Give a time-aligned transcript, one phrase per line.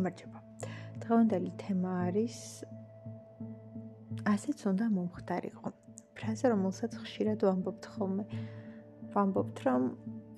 [0.00, 0.38] გამარჯობა.
[1.04, 2.36] დღევანდელი თემა არის
[4.32, 5.72] ასეც უნდა მომხდარიყო.
[6.16, 8.24] ფრაზა, რომელსაც ხშირად ვამბობთ ხოლმე.
[9.12, 9.82] ვამბობთ, რომ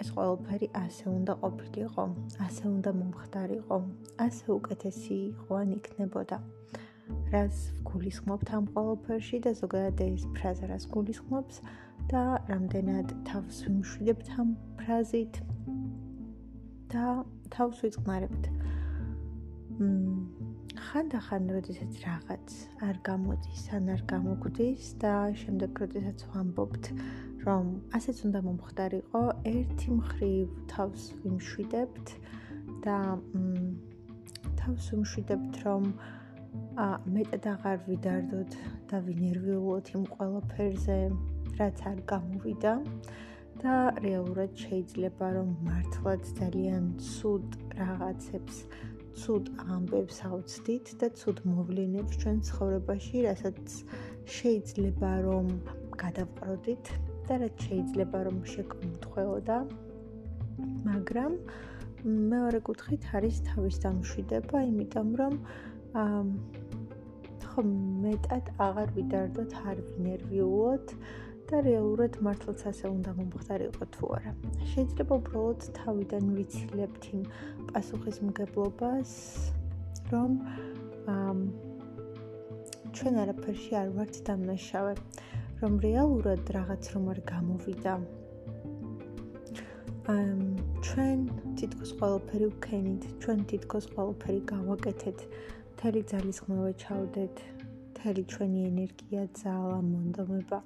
[0.02, 2.04] ეს ყველაფერი ასე უნდა ყოფილიყო,
[2.46, 3.78] ასე უნდა მომხდარიყო,
[4.26, 6.38] ასე უკეთესი იყო ან იქნებოდა.
[7.30, 7.56] რას
[7.86, 11.56] გულისხმობთ ამ ყველაფერში და ზოგადად ეს ფრაზა რას გულისხმობს
[12.10, 14.48] და რამდენად თავს ვიმშვიდებთ ამ
[14.78, 15.34] ფრაზით
[16.90, 17.06] და
[17.54, 18.44] თავს ვიწყნარებთ.
[19.72, 22.54] ხანდახან როდესაც რაღაც
[22.84, 26.90] არ გამოდის, ან არ გამოგვდის და შემდეგ როდესაც ვამბობთ,
[27.46, 29.22] რომ ასეც უნდა მომხდარიყო,
[29.52, 32.06] ერთი მხრივ თავს ვიმშვიდებთ
[32.84, 32.98] და
[34.60, 35.82] თავს ვიმშვიდებთ, რომ
[36.76, 38.52] ა მეტად აღარ ვიდარდოთ
[38.92, 40.98] და ვინერვიულოთ იმ ყველაფერზე,
[41.58, 42.72] რაც არ გამოვიდა
[43.62, 47.46] და რეალურად შეიძლება რომ მართლაც ძალიან ცუდ
[47.78, 48.56] რაღაცებს
[49.20, 53.76] ცუდ ამბებს ავწდით და ცუდ მოვლენებს ჩვენ ცხოვრებაში, რასაც
[54.36, 55.46] შეიძლება რომ
[56.02, 56.84] გადავყროდით
[57.28, 59.58] და რაც შეიძლება რომ შეგმთხეოდა.
[60.88, 61.32] მაგრამ
[62.32, 65.34] მეორე კუთხით არის თავის დამშვიდება, იმიტომ რომ
[67.52, 67.62] ხო
[68.04, 70.86] მეტად აღარ ვიდარდოთ, არ ვინერვიულოთ.
[71.50, 74.32] და რეალურად მართლაც ასე უნდა მომხდარიყო თუ არა.
[74.72, 77.22] შეიძლება უბრალოდ თავიდან ვიცილებთ იმ
[77.72, 79.12] პასუხისმგებლობას,
[80.12, 80.30] რომ
[81.12, 81.38] ამ
[82.96, 84.94] ჩვენ არაფერში არ ვართ დამნაშავე,
[85.62, 87.94] რომ რეალურად რაღაც რომ არ გამოვიდა.
[90.12, 90.40] ამ
[90.86, 91.18] ჩვენ
[91.58, 95.18] თითქოს ყველაფერი ვქენით, ჩვენ თითქოს ყველაფერი გავაკეთეთ,
[95.72, 97.36] მთელი ძალისხმევა ჩავდეთ,
[97.90, 100.58] მთელი ჩვენი ენერგია, ძალა, მონდომება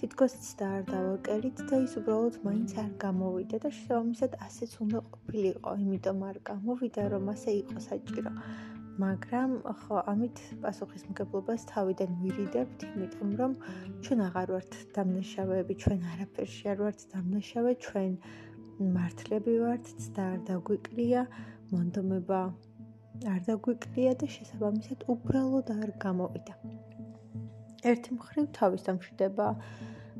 [0.00, 5.74] თითქოს ცდა არ დავაკერით და ის უბრალოდ მაინც არ გამოვიდა და შესაბამისად ასეც უნდა ყოფილიყო,
[5.82, 8.32] იმიტომ არ გამოვიდა, რომ ასე იყო საჭირო.
[9.04, 13.52] მაგრამ ხო, ამით პასუხისმგებლობას თავიდან ვირიდებთ, იმიტომ რომ
[14.08, 18.12] ჩვენ აღარ ვართ დამნაშავეები, ჩვენ არაფერში არ ვართ დამნაშავე, ჩვენ
[18.96, 21.22] მართლები ვართ, ცდა არ დაგვიკლია,
[21.76, 22.40] მონდომება
[23.36, 26.79] არ დაგვიკლია და შესაბამისად უბრალოდ არ გამოვიდა.
[27.88, 29.46] ერთი მხრივ თავის დამშვიდება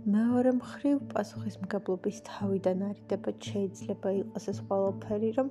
[0.01, 5.49] მეორე მხრივ პასუხისმგებლობის თავიდან არიდება შეიძლება იყოს ეს ყველაფერი რომ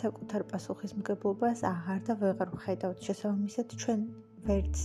[0.00, 4.00] საკუთარ პასუხისმგებლობას აღარ და ვეღარ ვხედავთ შესაბამისად ჩვენ
[4.48, 4.82] ვერც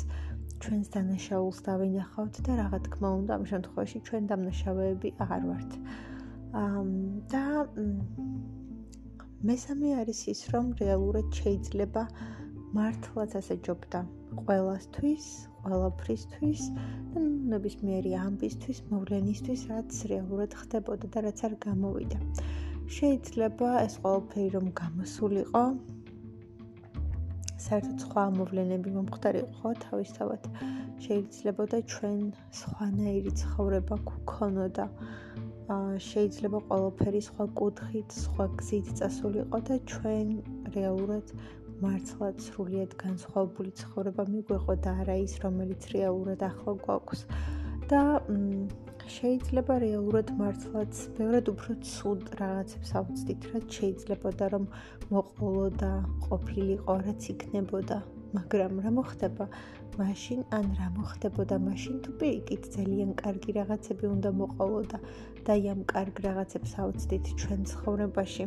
[0.59, 5.71] ჩვენს დანაშაულს დავინახავთ და რა თქმა უნდა ამ შემთხვევაში ჩვენ დამნაშავეები აღარ ვართ.
[7.33, 7.43] და
[9.49, 12.03] მესამე არის ის რომ რეალურად შეიძლება
[12.77, 13.99] მართლაც ასე ჯობდა
[14.45, 15.25] ყველასთვის,
[15.59, 16.65] ყველაფრისთვის
[17.13, 22.19] და ნებისმიერი ამბისთვის, მოვლენისთვის, რაც რეალურად ხდებოდა და რაც არ გამოვიდა.
[22.97, 25.63] შეიძლება ეს ყველაფერი რომ გამოსულიყო
[27.69, 30.45] საერთოდ სხვა მოვლენები მომხდარიყო თავისთავად.
[31.05, 32.19] შეიძლება და ჩვენ
[32.59, 34.85] სხვანაირი ცხოვრება გქონოდა.
[36.09, 40.27] შეიძლება ყველაფერი სხვა კუთხით, სხვა გზით წასულიყო და ჩვენ
[40.75, 41.33] რეალურად
[41.83, 47.21] მართლაც სრულიად განსხვავებული ცხოვრება მიგვეყო და არა ის, რომელიც რეალურად ახლა გვაქვს.
[47.89, 48.01] და
[49.09, 54.65] შეიძლება რეალურად მართლაც ბევრად უფრო ცუდ რაღაცებს ავწდით, რაც შეიძლება და რომ
[55.09, 55.91] მოყოლო და
[56.29, 57.97] ყოფილიყო, რაც იქნებოდა.
[58.37, 59.45] მაგრამ რა მოხდება?
[59.99, 64.99] მაშინ ან რა მოხდებოდა მაშინ თუ პირიქით ძალიან კარგი რაღაცები უნდა მოყოლო და
[65.47, 68.45] და ამ კარგ რაღაცებს ავწდით ჩვენ ცხოვრებაში.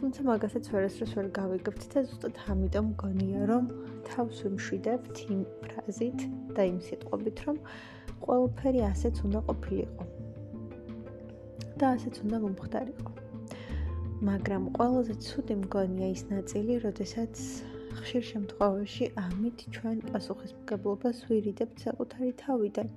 [0.00, 3.66] თუმცა მაგასაც ვერასდროს ვერ გავიგებთ და ზუსტად ამიტომ გონია რომ
[4.08, 6.22] თავს ვიმშვიდებთ იმ ფრაზით
[6.56, 7.58] და იმ სიტყვებით რომ
[8.24, 10.04] ყველაფერი ასეც უნდა ყოფილიყო.
[11.80, 13.12] და ასეც უნდა მომხდარიყო.
[14.30, 17.44] მაგრამ ყველაზე ცუდი მგონია ის ნაწილი როდესაც
[18.00, 22.88] ხშირ შემთხვევაში ამით ჩვენ პასუხისმგებლობას ვირიდებთ საკუთარი თავიდან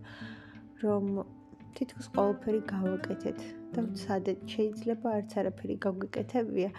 [0.84, 1.06] რომ
[1.80, 3.44] თითქოს ყველაფერი გავაკეთეთ
[3.76, 6.70] და ვცადეთ შეიძლება არც არაფერი გავგეკეთებია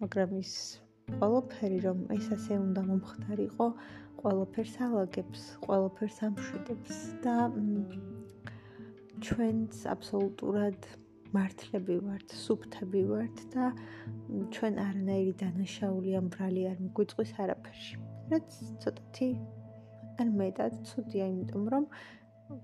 [0.00, 0.54] მაგრამ ის
[1.20, 3.68] ყველაფერი რომ ეს ასე უნდა მომხდარიყო
[4.24, 7.38] ყველაფერს ალაგებს ყველაფერს ამშვიდებს და
[9.24, 10.86] ჩვენს აბსოლუტურად
[11.34, 13.68] მართლები ვართ, სუფთები ვართ და
[14.54, 17.96] ჩვენ არანაირი დანაშაული ამ ბრალი არ მიგვიწვის არაფერში.
[18.32, 19.28] რაც ცოტათი
[20.22, 21.88] ან მეტად ცუდია, იმიტომ რომ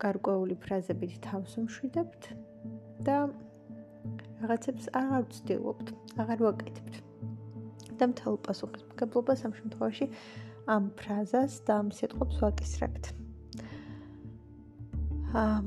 [0.00, 2.23] გარკვეული ფრაზებით თავს უმშვიდებთ
[3.06, 3.17] და
[4.41, 5.87] რაღაცებს აღარ ვცდილობთ,
[6.23, 6.94] აღარ ვაკეთებთ.
[8.00, 10.06] და მთელ პასუხისმგებლობას ამ შემთხვევაში
[10.73, 13.05] ამ ფრაზას და ამ სიტყვებს ვაკისრებთ.
[15.37, 15.67] ამ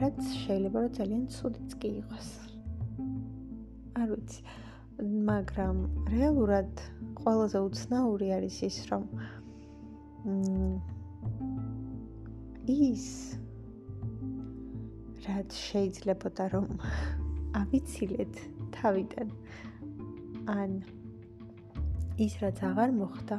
[0.00, 2.28] რაც შეიძლება რომ ძალიან ცუდიც კი იყოს.
[4.02, 4.40] არ ვიცი.
[5.30, 5.76] მაგრამ
[6.10, 6.72] რეალურად
[7.22, 9.02] ყველაზე უცნაური არის ის, რომ
[12.66, 13.06] ის
[15.26, 16.66] რაც შეიძლებოდა რომ
[17.62, 18.40] ავიცილეთ
[18.78, 19.28] თავიდან
[20.54, 20.80] ან
[22.26, 23.38] ის რაც აღარ მოხდა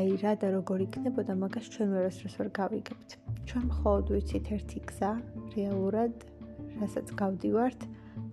[0.00, 3.16] აი რა და როგორ იქნებოდა მაგას ჩვენ ვერასდროს ვერ გავიგებთ
[3.50, 5.12] ჩვენ მხოლოდ ვიცით ერთი გზა
[5.56, 6.14] რეალურად
[6.80, 7.80] რასაც გავდივართ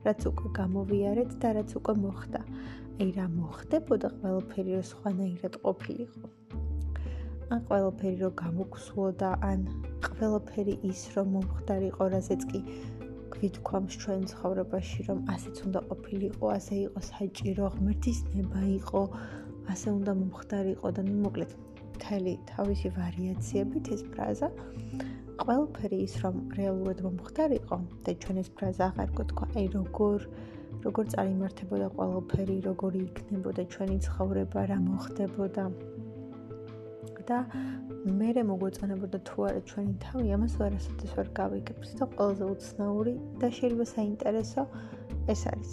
[0.05, 2.41] რაც უკვე გამოვიარეთ და რაც უკვე მოხდა.
[2.97, 6.25] აი რა მოხდებოდა ყველაფერი რო სხვანაირად ყოფილიყო.
[7.53, 9.61] ან ყველაფერი რო გამოგსულოდა, ან
[10.07, 12.59] ყველაფერი ის რომ მომხდარიყო, რასაც კი
[13.35, 19.01] გვითქვამს ჩვენ ცხოვრებაში, რომ ასეც უნდა ყოფილიყო, ასე იყო საჭირო, ღმერთის ნება იყო,
[19.73, 21.51] ასე უნდა მომხდარიყო და ნუ მოკლედ
[21.95, 24.47] მთელი თავისი ვარიაციებით ეს ფრაზა
[25.37, 30.19] ყველაფერი ის რომ რეალურად მომხდარიყო და ჩვენ ეს ფრაზა აღარ გთქვა, აი როგორ
[30.85, 35.63] როგორ წარიმართებოდა ყველაფერი, როგორი იქნებოდა ჩვენი ცხოვრება, რა მოხდებოდა.
[37.27, 37.37] და
[38.19, 43.47] მე მე მოგვეწონებოდა თუ არა ჩვენი თავი, ამას ვარასოდეს ვერ გავიგებთ და ყველაზე უცნაური და
[43.57, 44.61] შეიძლება საინტერესო
[45.33, 45.71] ეს არის.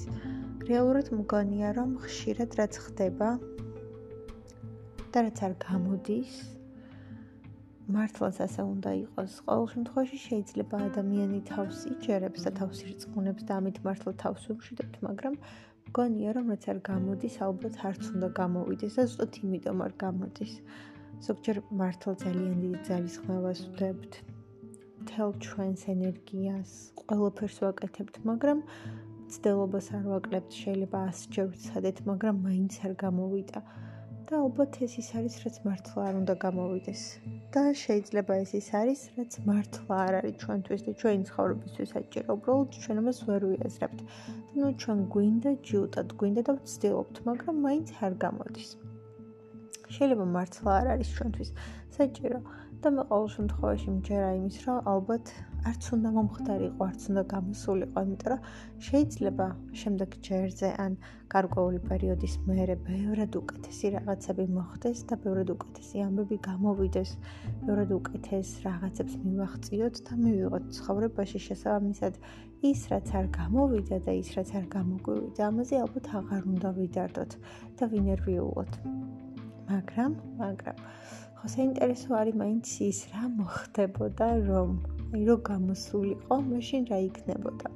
[0.69, 3.29] რეალურად მგონია რომ ხშირად რაც ხდება
[5.13, 6.33] და რაც არ გამოდის,
[7.95, 9.33] მართლაც ასე უნდა იყოს.
[9.45, 15.35] ყოველ შემთხვევაში შეიძლება ადამიანი თავს იჯერებს და თავს ირწმუნებს და ამით მართლა თავს უმშვიდობთ, მაგრამ
[15.89, 20.53] მგონია რომ რაც არ გამოდის, ალბათ არც უნდა გამოვიდეს და ზუსტად იმიტომ არ გამოდის.
[21.23, 24.13] ზოგჯერ მართლა ძალიან დიდი ძალის ხმევას ვდებთ.
[25.09, 26.71] თელ ჩვენს ენერგიას,
[27.01, 28.59] ყველაფერს ვაკეთებთ, მაგრამ
[29.33, 30.51] ცდელობას არ ვაკლებთ.
[30.63, 33.61] შეიძლება 100 ჯერ ვცადეთ, მაგრამ მაინც არ გამოვიდა.
[34.29, 37.03] და ალბათ ეს ის არის, რაც მართლა არ უნდა გამოვიდეს.
[37.55, 42.27] და შეიძლება ეს ის არის, რაც მართლა არ არის ჩვენთვის და ჩვენი ცხოვრებისთვის საჭირო.
[42.37, 44.01] უბრალოდ ჩვენ ამას ვერ ვიაზრებთ.
[44.57, 48.71] ნუ ჩვენ გვინდა ჯიუტად, გვინდა და ვცდილობთ, მაგრამ მაინც არ გამოდის.
[49.97, 51.51] შეიძლება მართლა არ არის ჩვენთვის
[51.97, 52.39] საჭირო.
[52.85, 55.31] და მე ყოველ შემთხვევაში მჯერა იმის, რომ ალბათ
[55.71, 58.41] არც უნდა მომხდარიყო, არც უნდა გამოსულიყო, იმიტომ რომ
[58.87, 59.47] შეიძლება
[59.81, 60.93] შემდეგ ჯერზე ან
[61.35, 67.11] გარკვეული პერიოდის მერე ბევრად უკეთესი რაღაცები მოხდეს და ბევრად უკეთესი ამბები გამოვიდეს,
[67.65, 72.15] ბევრად უკეთეს რაღაცებს მივახციოთ და მივიღოთ ცხოვრებაში შესაბამისად
[72.69, 77.33] ის რაც არ გამოვიდა და ის რაც არ გამოგვივიდა, ამაზე ალბათ აღარ უნდა ვიდარდოთ
[77.81, 79.24] და ვინერვიულოთ.
[79.69, 80.79] მაგრამ, მაგრამ
[81.39, 84.71] ხო საინტერესო არის მაინც ის რა მოხდებოდა რომ
[85.15, 87.69] აი რო გამოსულიყო მაშინ რა იქნებოდა.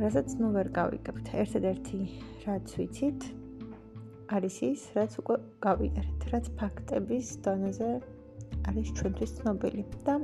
[0.00, 1.26] რასაც ნუ ვერ გავიგებთ.
[1.42, 2.00] ერთადერთი
[2.44, 3.20] რაც ვიცით
[4.36, 5.36] არის ის რაც უკვე
[5.66, 7.90] გავიარეთ რაც ფაქტების დონეზე
[8.68, 9.84] არის ჩვენთვის ცნობილი.
[10.06, 10.14] და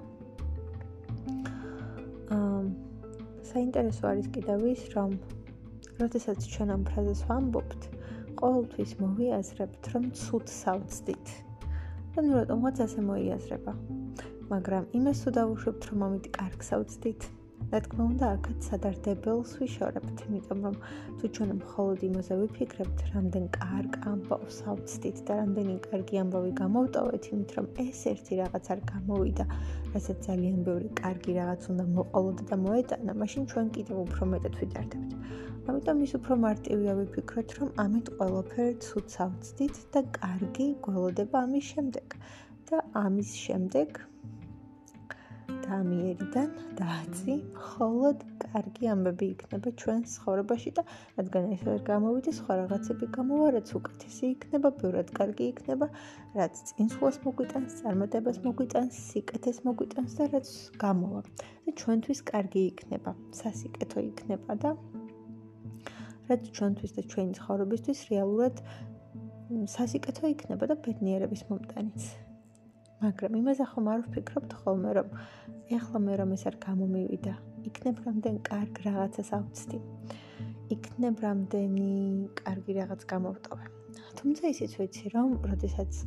[2.37, 2.63] აა
[3.51, 5.11] საინტერესო არის კიდევ ის რომ
[6.01, 7.90] როდესაც ჩვენ ამ ფრაზას ვამბობთ
[8.41, 11.27] ყოველთვის მოვიაზრებთ, რომ ცუდ სავწდით.
[12.15, 13.73] და ნუ რატომღაც ასე მოიაზრება.
[14.51, 17.23] მაგრამ იმას თუ დავუშვებთ, რომ ამით კარგ სავწდით,
[17.71, 20.77] რა თქმა უნდა, აქაც სადარდებელს ვიშორებთ, იმიტომ რომ
[21.19, 27.51] თუ ჩვენ მხოლოდ იმაზე ვიფიქრებთ, რამდენ კარგ ამბავს ავწდით და რამდენი კარგი ამბავი გამოვტოვეთ, იმით
[27.57, 29.45] რომ ეს ერთი რაღაც არ გამოვიდა,
[29.95, 35.11] რასაც ძალიან ბევრი კარგი რაღაც უნდა მოყოლოდა და მოეტანა, მაშინ ჩვენ კიდევ უფრო მეტად ვიდარდებთ.
[35.69, 42.17] ამიტომ ის უფრო მარტივია ვიფიქროთ, რომ ამით ყველაფერი ცუდ ავწდით და კარგი გველოდება ამის შემდეგ.
[42.71, 43.97] და ამის შემდეგ
[45.71, 50.85] დამიერიდან დააცი, მხოლოდ კარგი ამბები იქნება ჩვენს ცხოვრებაში და
[51.19, 55.91] რადგან ეს ვერ გამოვიდეს, სხვა რაღაცები გამოვა, რაც უკეთესი იქნება, ბევრად კარგი იქნება,
[56.39, 60.49] რაც წინსვლას მოგვიტანს, წარმატებას მოგვიტანს, სიკეთეს მოგვიტანს და რაც
[60.87, 61.23] გამოვა.
[61.67, 64.75] და ჩვენთვის კარგი იქნება, სასიკეთო იქნება და
[66.31, 68.65] რაც ჩვენთვის და ჩვენი ცხოვრებისთვის რეალურად
[69.77, 72.11] სასიკეთო იქნება და ბედნიერების მომტანიც.
[73.01, 75.09] მაგრამ იმაზე ხომ არ ვფიქრობთ ხოლმე რომ
[75.73, 77.35] ეხლა მე რომ ეს არ გამომივიდა
[77.69, 79.79] იქნებ რამდენ კარგ რაღაცას ავწდი
[80.75, 81.93] იქნებ რამდენი
[82.41, 83.67] კარგი რაღაც გამოვტოვე
[84.21, 86.03] თუმცა ისიც ვიცი რომ როდესაც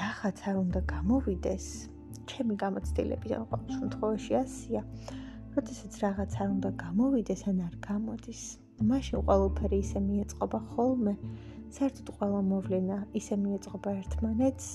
[0.00, 1.66] რაღაც არ უნდა გამოვიდეს
[2.32, 4.82] ჩემი გამოცდილები და ყოველ შემთხვევაში ასია
[5.60, 8.42] როდესაც რაღაც არ უნდა გამოვიდეს ან არ გამოდის
[8.80, 11.14] მაშინ ყველაფერი ისე მიეწყობა ხოლმე.
[11.76, 14.68] საერთოდ ყველა მოვლენა ისე მიეწყობა ერთმანეთს.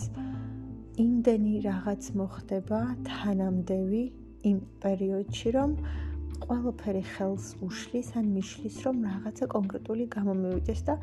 [1.05, 4.03] იმდენი რაღაც მოხდება თანამდევი
[4.49, 5.71] იმ პერიოდში, რომ
[6.45, 10.95] ყველაფერი ხელს უშლის ან მიშლის, რომ რაღაცა კონკრეტული გამომივიდეს და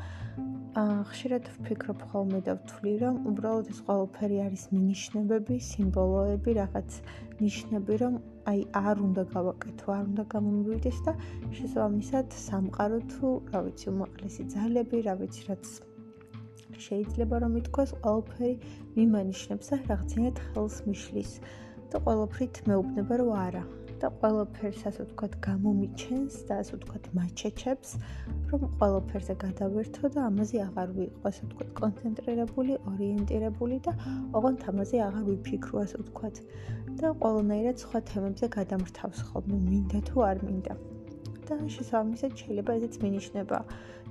[0.73, 6.95] ხშირად ვფიქრობ ხოლმე და ვთვლი, რომ უბრალოდ ეს ყველაფერი არის მინიშნებები, სიმბოლოები, რაღაც
[7.41, 8.13] ნიშნები, რომ
[8.49, 11.13] აი არ უნდა გავაკეთო, არ უნდა გამომივიდეს და
[11.59, 15.65] შესაბამისად სამყარო თუ, რა ვიცი, უმაღლესი ძალები, რა ვიცი, რაც
[16.87, 18.53] შეიძლება რომ ითქვას, ყველაფერი
[18.97, 21.33] მიმანიშნებს და რაღაცნაირად ხელს მიშლის.
[21.93, 23.63] და ყველაფრით მეუბნება, რომ არა,
[24.01, 27.89] და ყველაფერს ასე ვთქვათ გამომიჩენს და ასე ვთქვათ მაჩეჩებს,
[28.51, 33.93] რომ ყველაფერზე გადავერთო და ამაზე აღარ ვიყო ასე ვთქვათ კონცენტრირებული, ორიენტირებული და
[34.37, 36.41] ოღონდ ამაზე აღარ ვიფიქრო ასე ვთქვათ
[37.01, 40.75] და ყველანაირად სხვა თემებზე გადამრთავს ხოლმე მინდა თუ არ მინდა.
[41.47, 43.59] და შესაბამისად შეიძლება ესეც მინიშნება.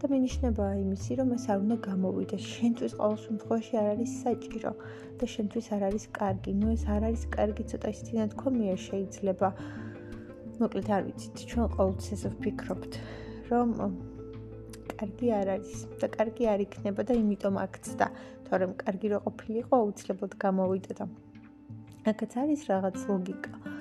[0.00, 4.72] და მინიშნება იმისი რომ ეს არ უნდა გამოვიდეს შენთვის ყოველ შემთხვევაში არ არის საჭირო
[5.18, 6.52] და შენთვის არ არის კარგი.
[6.60, 9.48] ნუ ეს არ არის კარგი ცოტა ისეთი ნათქვამია შეიძლება.
[10.62, 12.92] მოკლედ არ ვიცით, ჩვენ ყოველთვის ესე ვფიქრობთ,
[13.50, 13.68] რომ
[15.00, 18.06] კარგი არ არის და კარგი არ იქნება და იმიტომ აქცდა,
[18.46, 21.04] თორემ კარგი რო ყოფილიყო, აუცილებლად გამოვიდა და
[22.10, 23.71] აქაც არის რაღაც ლოგიკა.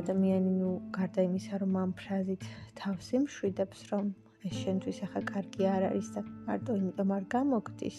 [0.00, 2.42] ადამიანი ნუ გარდა იმისა, რომ ამ ფრაზით
[2.80, 4.04] თავს იმშვიდებს, რომ
[4.46, 7.98] ეს შენთვის ახლა კარგი არ არის და მარტო იმიტომ არ გამოგდის.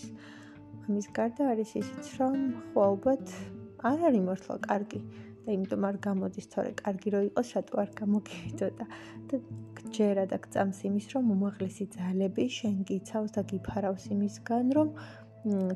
[0.88, 2.36] ამის გარდა არის ისიც, რომ
[2.74, 3.26] ხო ალბათ
[3.92, 5.02] არ არის მართლა კარგი.
[5.48, 8.86] და იმიტომ არ გამოდის თორე კარგი რო იყოს რატო არ გამოგივიდო და
[9.78, 14.92] გჯერა და გწამს იმის რომ უმაღლესი ძალები შენ გიცავს და გიფარავს იმისგან რომ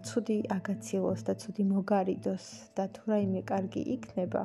[0.07, 4.43] ცუდი აგაცილოს და ცუდი მოგარიდოს და თუ რაიმე კარგი იქნება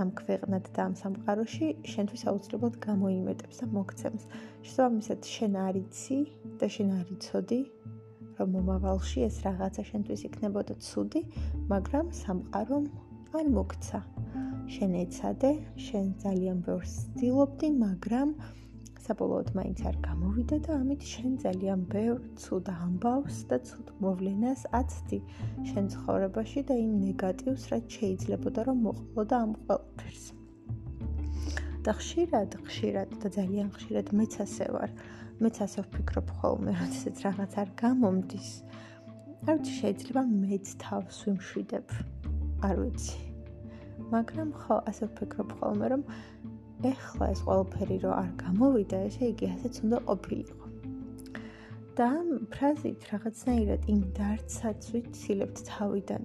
[0.00, 4.22] ამ ქვეყნად და ამ სამყაროში შენთვის აუცილებლად გამოიმეტებს და მოგცემს.
[4.66, 6.18] შესაბამისად შენ არიცი
[6.60, 7.60] და შენ არიცოდი
[8.38, 11.20] რომ მომავალში ეს რაღაცა შენთვის იქნებოდა ცუდი,
[11.72, 12.84] მაგრამ სამყარომ
[13.38, 14.00] არ მოგცა.
[14.72, 15.50] შენ ეცადე,
[15.86, 18.28] შენ ძალიან ბევრს ცდილობდი, მაგრამ
[19.02, 25.18] საბოლოოდ მაინც არ გამოვიდა და ამით შენ ძალიან ბევრ ცუდ ამბავს და ცუდ მოვლენას აცდი
[25.70, 30.24] შენ ცხოვრებაში და იმ ნეგატივს, რაც შეიძლებოდა რომ მოყოლოდა ამ ყველაფერს.
[31.82, 34.90] და ხშირად, ხშირად და ძალიან ხშირად მეც ასე ვარ.
[35.42, 38.50] მეც ასე ვფიქრობ ხოლმე, როდესაც რაღაც არ გამომდის.
[39.50, 41.86] არ ვიცი, შეიძლება მეც თავს ვიმშვიდებ.
[42.70, 43.18] არ ვიცი.
[44.14, 46.02] მაგრამ ხო, ასე ვფიქრობ ხოლმე, რომ
[46.90, 50.66] ეხლა ეს ყველაფერი რო არ გამოვიდა, ესე იგი ასეც უნდა ყოფილიყო.
[51.96, 56.22] და ამ ფრაზით რაღაცნაირად იმ დარცაც ვიცილებთ თავიდან,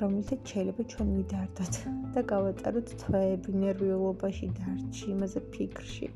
[0.00, 1.78] რომელთაც შეიძლება ჩვენ ვიდარდოთ
[2.16, 6.06] და გავატაროთ თვეები ნერვიულობაში, დარჩი, იმაზე ფიქრში.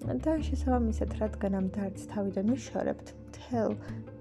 [0.00, 3.74] და შესაბამისად, რადგან ამ დარდს თავიდან ვიშორებთ, მთელ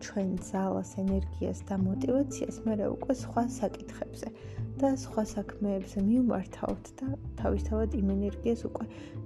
[0.04, 4.28] ჩვენ ძალას, ენერგიას და мотиваციას მერე უკვე სხვა საკითხებზე
[4.80, 7.08] და სხვა საქმეებზე მივმართავთ და
[7.40, 8.86] თავისთავად იმ ენერგიას უკვე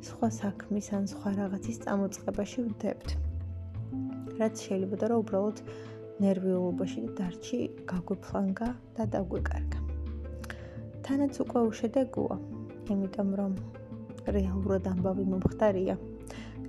[0.09, 3.07] სხვა საქმის ან სხვა რაღაცის წამოწყებაში ვდებთ.
[4.37, 5.57] რაც შეიძლება და რა უბრალოდ
[6.21, 8.67] ნერვიულობაში და დარდში გაგვიფლანგა
[8.97, 9.79] და დაგვეკარგა.
[11.01, 12.37] თანაც უკვე უშედეგოა,
[12.93, 13.53] იმიტომ რომ
[14.37, 15.97] რეალურად ამბავი მომხდარია.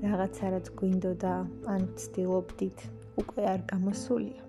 [0.03, 1.35] რაღაცა რაც გვინდოდა
[1.71, 2.79] ან ვცდილობდით
[3.23, 4.43] უკვე არ გამოსულია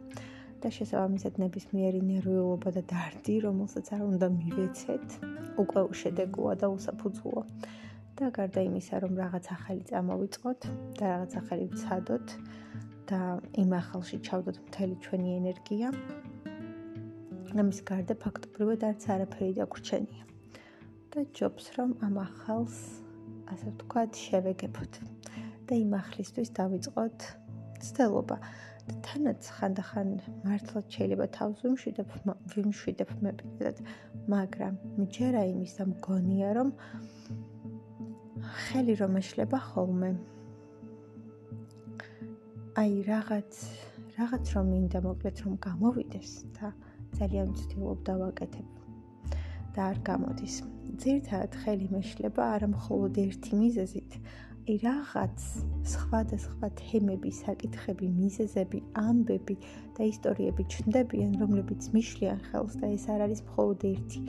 [0.64, 5.08] და შესაბამისად ნებისმიერი ნერვიულობა და დარდი, რომელსაც არ უნდა მივეცეთ,
[5.62, 7.46] უკვე უშედეგოა და უსაფუძოა.
[8.16, 10.62] და გარდა იმისა, რომ რაღაც ახალი წამოვიწყოთ
[10.98, 12.28] და რაღაც ახალი ვცადოთ
[13.12, 13.20] და
[13.60, 15.88] იმ ახალში ჩავდოთ მთელი ჩვენი ენერგია,
[17.60, 20.24] ამის გარდა ფაქტობრივად არც არაფერი დაგვრჩენია.
[21.16, 23.05] და ჯობს რომ ამ ახალს
[23.54, 24.94] ასე ვთქვათ, შევეგებოთ
[25.70, 27.18] და იმ ახლისთვის დავიწყოთ
[27.86, 28.38] ცდელობა.
[28.86, 30.10] და თანაც ხანდახან
[30.46, 32.10] მართლაც შეიძლება თავს ვიმშვიდებ,
[32.54, 33.80] ვიმშვიდებ მე პირადად,
[34.30, 36.70] მაგრამ მჯერა იმის და მგონია რომ
[38.62, 40.12] ხელი რომ ეშლება ხოლმე.
[42.82, 43.52] აი რაღაც
[44.20, 46.68] რაღაც რომ მინდა მოკლედ რომ გამოვიდეს და
[47.18, 48.68] ძალიან ვცდილობ და ვაკეთებ
[49.74, 50.56] და არ გამოდის.
[51.04, 54.18] ძირთად ხელი მეშლება არა მხოლოდ ერთი მიზეზით,
[54.66, 55.46] აი რაღაც
[55.94, 59.56] სხვადასხვა თემები, საკითხები, მიზეზები, ამბები
[59.98, 64.22] და ისტორიები ჩნდებიან, რომლებიც მიშლიან ხელს და ეს არ არის მხოლოდ ერთი,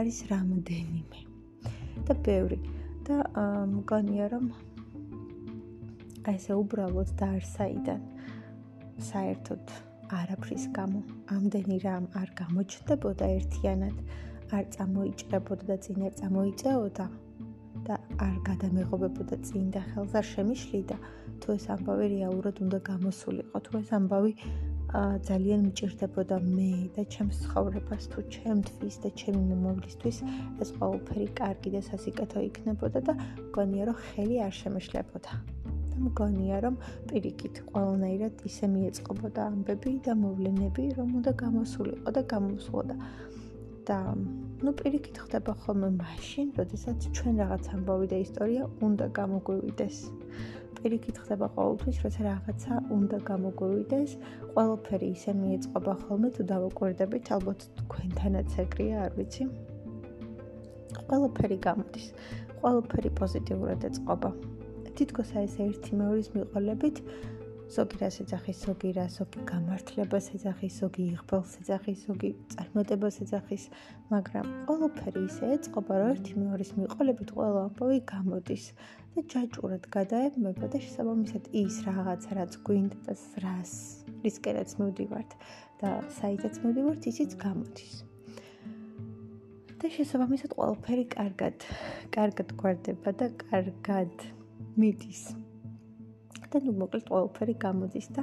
[0.00, 1.20] არის რამოდენიმე.
[2.08, 2.58] და ბევრი.
[3.04, 3.16] და
[3.68, 4.44] მგონია რომ
[6.24, 8.00] აი ესე უბრალოდ დაარსაიდან
[9.08, 9.72] საერთოდ
[10.20, 11.00] არაფრის გამო
[11.36, 13.96] ამდენი რამ არ გამოჩნდებოდა ერთიანად,
[14.60, 17.06] არ წამოიჭრებოდა და წინ არ წამოიწეოდა.
[17.84, 20.96] და არ გადამეღობებოდა წინ და ხელს არ შემიშლიდა
[21.44, 24.32] თუ ეს ამბავი რეალურად უნდა გამოსულიყო თუ ეს ამბავი
[25.28, 30.18] ძალიან მჭირდებოდა მე და ჩემს ცხოვრებას თუ ჩემთვის და ჩემი მომავლისთვის
[30.62, 35.32] ეს ყველაფერი კარგი და სასიკეთო იქნებოდა და მგონია რომ ხელი არ შემეშლებოდა.
[35.90, 36.76] და მგონია რომ
[37.10, 42.94] პირიქით ყველანაირად ისე მიეწყობოდა ამბები და მოვლენები რომ უნდა გამოსულიყო და გამოსულოდა.
[43.88, 43.98] და
[44.64, 49.96] ну პირიქით ხდება ხოლმე მაშინ, როდესაც ჩვენ რაღაც ამბავი და ისტორია უნდა გამოგვივიდეს.
[50.78, 54.10] პირიქით ხდება ყოველთვის, როცა რაღაცა უნდა გამოგვივიდეს,
[54.54, 59.44] ყველაფერი ისე მიეწყობა ხოლმე თუ დავაკვირდებით, ალბათ თქვენთანაც ეგრეა, არ ვიცი.
[61.08, 62.06] ყველაფერი გამოდის.
[62.60, 64.30] ყველაფერი პოზიტიურად ეწყობა.
[64.94, 66.96] თითქოს აი ეს ერთი მეორის მიყოლებით
[67.72, 73.64] ზოგი რას ეძახის, ზოგი რა, ზოგი გამართლებას ეძახის, ზოგი იღბალს ეძახის, ზოგი წარმატებას ეძახის,
[74.12, 78.66] მაგრამ ყველაფერი ისე ეწყობა, რომ ერთი მეორის მიყოლებით ყველა ამბავი გამოდის.
[79.14, 83.74] და ჯაჭურად გადაებმება და შესაბამისად ის რაღაცა რაც გვინდა და რას
[84.24, 85.36] რისკერაც მოვდივართ
[85.82, 87.94] და საითაც მოვდივართ ისიც გამოდის.
[89.78, 91.70] და შესაბამისად ყველაფერი კარგად
[92.18, 94.14] კარგად გვარდება და კარგად
[94.80, 95.43] მიდის.
[96.54, 98.22] და ნუ მოკლედ ყველაფერი გამოდის და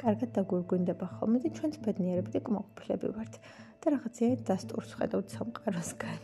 [0.00, 3.34] კარგად დაგვირგვინდება ხოლმე და ჩვენც ბედნიერები და კმაყოფილები ვართ
[3.80, 6.18] და რაღაცეა დასტურს ხედავთ სამყაროსგან.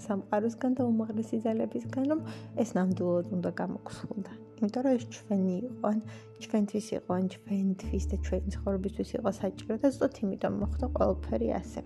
[0.00, 2.20] სამყაროსგან და უმაღლესი ძალებისგან, რომ
[2.62, 4.32] ეს ნამდვილად უნდა გამოგხსოვდა.
[4.60, 5.98] იმიტომ რომ ეს ჩვენი იყო, ან
[6.44, 11.80] ჩვენთვის იყო, ან ჩვენთვის და ჩვენი ცხოვრებისთვის იყო საჭირო და ზუსტად იმიტომ მოხდა ყველაფერი ასე.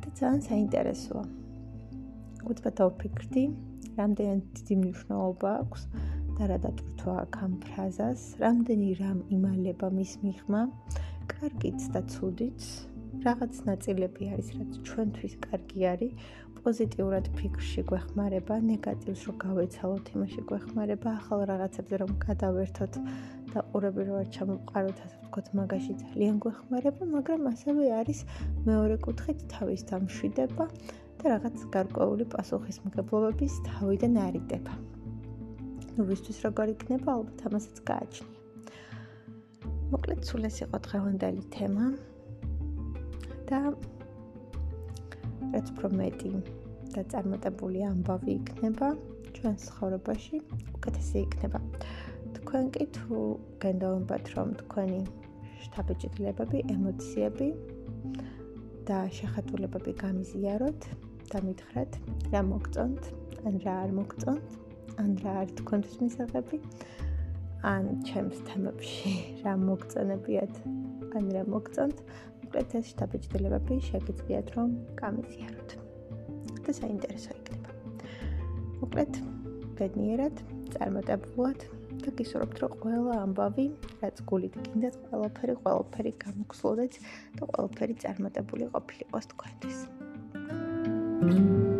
[0.00, 1.24] და ძალიან საინტერესოა.
[2.50, 3.44] უცბად დავფიქრდი,
[3.98, 5.82] რამდენი დიდი მნიშვნელობა აქვს
[6.40, 10.60] და რა დატვირთვა აქ ამ ფრაზას, რამდენი რამ იმალება მის მიღმა,
[11.32, 12.60] კარგიც და ცუდიც.
[13.26, 16.12] რაღაც ნაწილები არის, რაც ჩვენთვის კარგი არის,
[16.64, 22.94] პოზიტიურად ფიქრში გვეხმარება, ნეგატივს რო გავეცალოთ, იმაში გვეხმარება, ახალ რაღაცებზე რომ გადავერთოთ
[23.52, 28.20] და ყურები რო არ ჩამოვყაროთ, ასე ვთქვათ, მაგაში ძალიან გვეხმარება, მაგრამ ასევე არის
[28.68, 30.64] მეორე კუთხით თავის დამშვიდება
[31.20, 34.72] და რაღაც გარკვეული პასუხისმგებლობების თავიდან არიდება.
[36.00, 38.38] ნუ ვისთვის როგორ იქნება, ალბათ ამასაც გააჩნია.
[39.92, 41.86] მოკლედ, სულ ეს იყო დღევანდელი თემა.
[43.50, 43.58] და
[45.52, 46.30] რაც უფრო მეტი
[46.94, 48.88] და წარმატებული ამბავი იქნება
[49.36, 50.40] ჩვენს ცხოვრებაში,
[50.78, 51.60] უკეთესი იქნება.
[52.38, 53.18] თქვენ კი თუ
[53.66, 55.02] გენდაობთ რომ თქვენი
[55.66, 57.48] შთაბეჭდილებები, ემოციები
[58.88, 60.80] და შეხედულებები გამიზიაროთ
[61.28, 61.92] და მითხრათ,
[62.32, 63.02] რა მოგწონთ,
[63.44, 64.69] ან რა არ მოგწონთ,
[65.00, 66.60] ან რა არ თქვენთვის მისაღები,
[67.72, 69.12] ან ჩემს თემებში
[69.44, 70.54] რა მოგწონებიათ,
[71.16, 72.02] ან რა მოგწონთ,
[72.44, 75.70] მოკლედ ეს შთაბეჭდილებები შეგიძლიათ რომ გამიზიაროთ.
[76.60, 77.70] და საინტერესო იქნება.
[78.80, 79.12] მოკლედ
[79.80, 80.42] ბედნიერად,
[80.74, 81.64] წარმატებულად
[82.04, 83.66] და გისურვებთ რომ ყველა ამბავი,
[84.04, 87.00] რაც გულით გინდათ, ყველაფერი, ყველაფერი გამოგხსოვდეთ
[87.40, 89.78] და ყველაფერი წარმატებული ყოფილიყოს თქვენთვის.
[91.20, 91.79] Thank you.